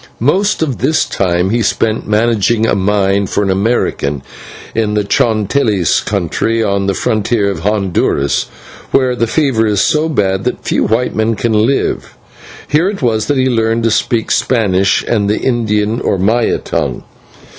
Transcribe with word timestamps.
Most 0.19 0.63
of 0.63 0.79
this 0.79 1.05
time 1.05 1.51
he 1.51 1.61
spent 1.61 2.07
managing 2.07 2.65
a 2.65 2.73
mine 2.73 3.27
for 3.27 3.43
an 3.43 3.51
American, 3.51 4.23
in 4.73 4.95
the 4.95 5.03
Chontales 5.03 6.03
country, 6.03 6.63
on 6.63 6.87
the 6.87 6.95
frontier 6.95 7.51
of 7.51 7.59
Honduras, 7.59 8.45
where 8.89 9.15
the 9.15 9.27
fever 9.27 9.67
is 9.67 9.79
so 9.79 10.09
bad 10.09 10.43
that 10.45 10.65
few 10.65 10.85
white 10.85 11.13
men 11.15 11.35
can 11.35 11.53
live. 11.53 12.15
Here 12.67 12.89
it 12.89 13.03
was 13.03 13.27
that 13.27 13.37
he 13.37 13.45
learned 13.45 13.83
to 13.83 13.91
speak 13.91 14.31
Spanish 14.31 15.03
and 15.07 15.29
the 15.29 15.37
Indian 15.37 16.01
or 16.01 16.17
Maya 16.17 16.57
tongue. 16.57 17.03